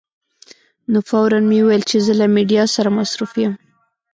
[0.91, 3.53] نو فوراً مې وویل چې زه له میډیا سره مصروف یم.